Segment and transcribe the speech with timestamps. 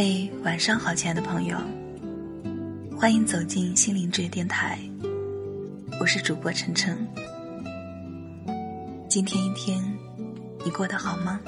[0.00, 1.58] 嘿，晚上好，亲爱的朋友，
[2.96, 4.78] 欢迎走进心灵之约电台，
[5.98, 6.96] 我是主播晨晨。
[9.08, 9.76] 今天一天，
[10.64, 11.40] 你过得好吗？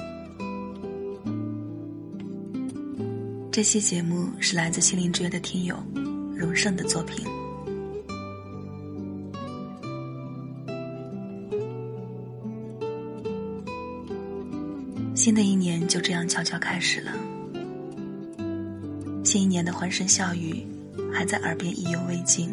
[3.53, 5.77] 这期节目是来自心灵之约的听友
[6.35, 7.25] 荣盛的作品。
[15.15, 17.13] 新的一年就这样悄悄开始了。
[19.31, 20.67] 新一年的欢声笑语
[21.15, 22.51] 还在耳边意犹未尽，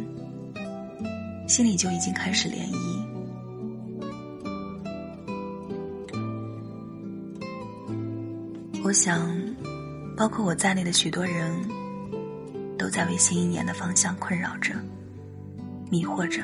[1.48, 2.77] 心里就已经开始涟漪。
[8.84, 9.27] 我想，
[10.16, 11.52] 包括我在内的许多人，
[12.78, 14.75] 都在为新一年的方向困扰着、
[15.89, 16.44] 迷惑着。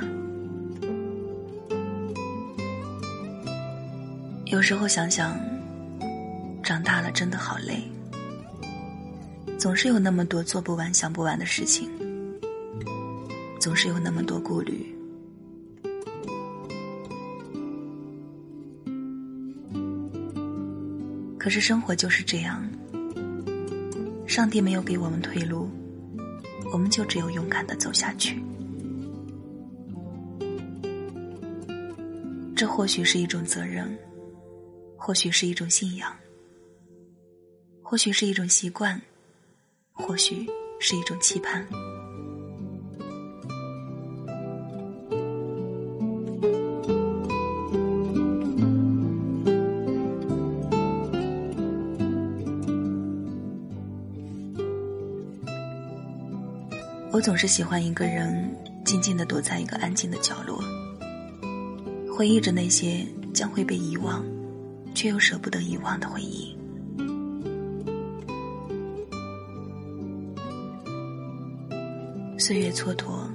[4.45, 5.39] 有时候想想，
[6.63, 7.83] 长大了真的好累。
[9.57, 11.89] 总是有那么多做不完、想不完的事情，
[13.59, 14.93] 总是有那么多顾虑。
[21.37, 22.65] 可是生活就是这样，
[24.27, 25.69] 上帝没有给我们退路，
[26.71, 28.41] 我们就只有勇敢的走下去。
[32.55, 33.97] 这或许是一种责任，
[34.95, 36.13] 或许是一种信仰，
[37.81, 39.01] 或许是一种习惯。
[39.93, 40.45] 或许
[40.79, 41.65] 是一种期盼。
[57.11, 58.51] 我总是喜欢一个人
[58.83, 60.59] 静静的躲在一个安静的角落，
[62.11, 64.25] 回忆着那些将会被遗忘，
[64.95, 66.57] 却又舍不得遗忘的回忆。
[72.45, 73.29] 岁月蹉跎，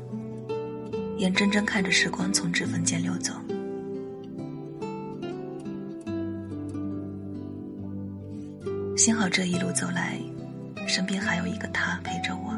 [1.17, 3.33] 眼睁睁看着时光从指缝间溜走。
[8.99, 10.21] 幸好这一路走来，
[10.87, 12.53] 身边还有一个他陪着我。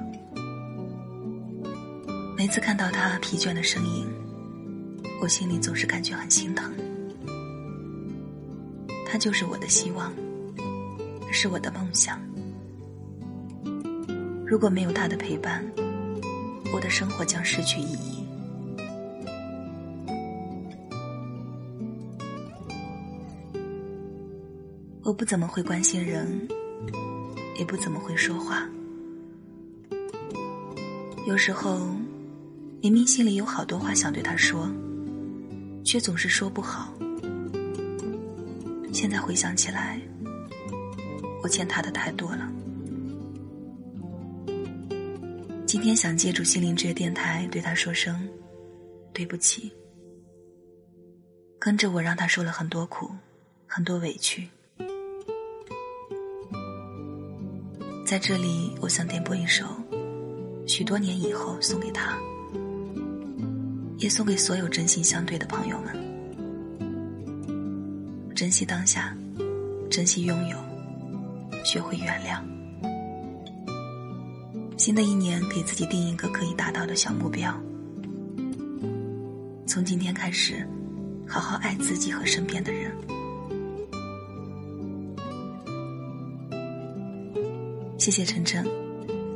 [2.37, 4.13] 每次看到他疲倦的身影，
[5.23, 6.75] 我心里总是感觉很心疼。
[9.07, 10.13] 他就是我的希望，
[11.31, 12.21] 是我的梦想。
[14.45, 15.65] 如果没有他的陪伴，
[16.73, 18.25] 我的生活将失去意义。
[25.03, 26.47] 我不怎么会关心人，
[27.59, 28.69] 也不怎么会说话。
[31.27, 31.81] 有时候，
[32.81, 34.71] 明明心里有好多话想对他说，
[35.85, 36.93] 却总是说不好。
[38.93, 40.01] 现在回想起来，
[41.43, 42.49] 我欠他的太多了。
[45.71, 48.29] 今天想借助心灵之约电台对他说声
[49.13, 49.73] 对不起，
[51.61, 53.09] 跟着我让他受了很多苦，
[53.69, 54.49] 很多委屈。
[58.05, 59.65] 在这里，我想点播一首
[60.67, 62.19] 《许多年以后》送给他，
[63.99, 65.95] 也送给所有真心相对的朋友们。
[68.35, 69.17] 珍惜当下，
[69.89, 70.59] 珍惜拥有，
[71.65, 72.50] 学会原谅。
[74.81, 77.55] 新的一年，给自己定一个可以达到的小目标。
[79.67, 80.67] 从今天开始，
[81.29, 82.91] 好好爱自己和身边的人。
[87.99, 88.67] 谢谢晨晨，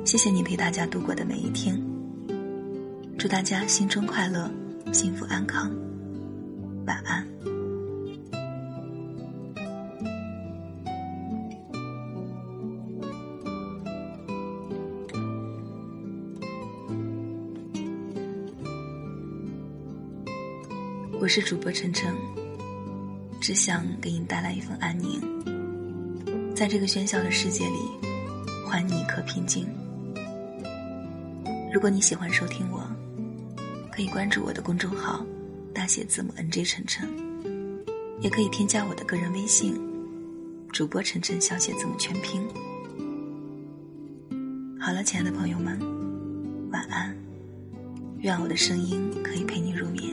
[0.06, 1.78] 谢谢你陪大家度过的每一天。
[3.18, 4.50] 祝大家新春快乐，
[4.94, 5.70] 幸福安康，
[6.86, 7.33] 晚安。
[21.20, 22.12] 我是主播晨晨，
[23.40, 25.20] 只想给你带来一份安宁，
[26.54, 27.78] 在这个喧嚣的世界里，
[28.68, 29.66] 还你一颗平静。
[31.72, 32.82] 如果你喜欢收听我，
[33.90, 35.24] 可以关注我的公众号，
[35.72, 37.08] 大写字母 NJ 晨晨，
[38.20, 39.80] 也可以添加我的个人微信，
[40.72, 42.46] 主播晨晨小写字母全拼。
[44.78, 45.78] 好了，亲爱的朋友们，
[46.70, 47.16] 晚安，
[48.18, 50.12] 愿我的声音可以陪你入眠。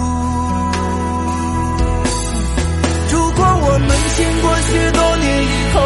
[3.73, 3.87] 我们
[4.17, 5.79] 经过许多年以后，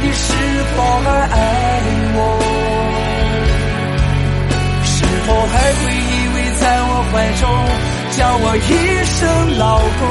[0.00, 0.32] 你是
[0.74, 1.36] 否还爱
[2.16, 2.18] 我？
[4.82, 7.44] 是否还会依偎在我怀中，
[8.16, 8.58] 叫我一
[9.04, 9.28] 声
[9.58, 10.02] 老公？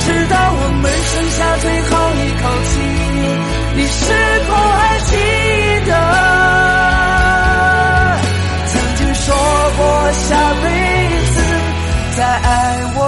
[0.00, 2.72] 直到我们剩下最后一口气，
[3.76, 4.00] 你是
[4.48, 4.93] 否还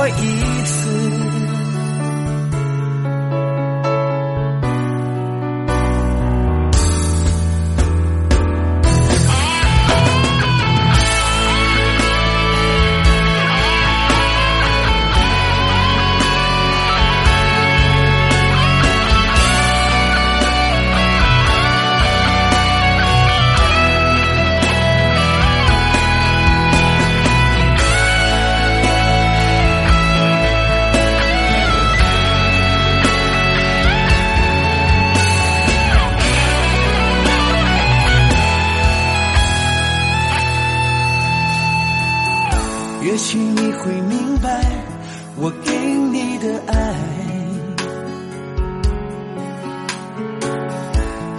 [0.08, 1.25] 一次？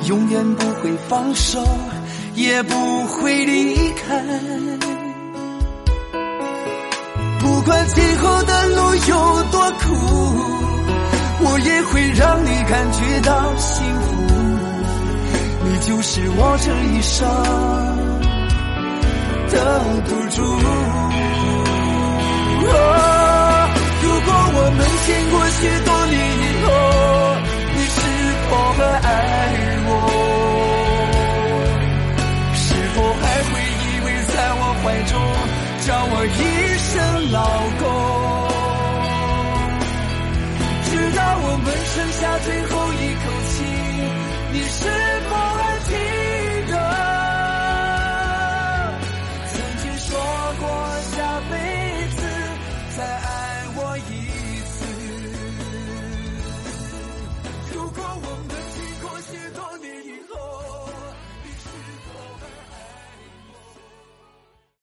[0.07, 1.61] 永远不会放手，
[2.33, 4.23] 也不会离开。
[7.39, 9.85] 不管今后的路有多苦，
[11.41, 14.07] 我也会让你感觉到幸福。
[15.65, 17.27] 你就是我这一生
[19.51, 19.55] 的
[20.07, 20.41] 赌注。
[24.03, 25.86] 如果我们经过许多
[41.97, 43.36] 剩下最后一口。